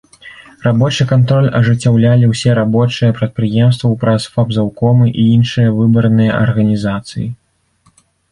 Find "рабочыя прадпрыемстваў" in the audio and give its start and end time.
2.59-3.93